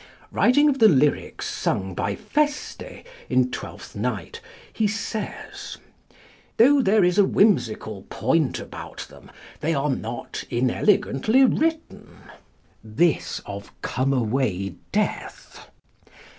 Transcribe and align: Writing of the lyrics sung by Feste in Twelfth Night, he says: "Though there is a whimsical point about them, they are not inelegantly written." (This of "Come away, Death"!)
Writing 0.31 0.67
of 0.67 0.79
the 0.79 0.87
lyrics 0.87 1.47
sung 1.47 1.93
by 1.93 2.15
Feste 2.15 3.03
in 3.29 3.51
Twelfth 3.51 3.95
Night, 3.95 4.41
he 4.73 4.87
says: 4.87 5.77
"Though 6.57 6.81
there 6.81 7.03
is 7.03 7.19
a 7.19 7.23
whimsical 7.23 8.07
point 8.09 8.57
about 8.59 9.01
them, 9.11 9.29
they 9.59 9.75
are 9.75 9.91
not 9.91 10.43
inelegantly 10.49 11.45
written." 11.45 12.17
(This 12.83 13.41
of 13.45 13.71
"Come 13.83 14.11
away, 14.11 14.73
Death"!) 14.91 15.67